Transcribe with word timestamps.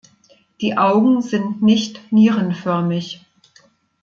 Die 0.61 0.79
Augen 0.79 1.21
sind 1.21 1.61
nicht 1.61 2.11
nierenförmig. 2.11 3.23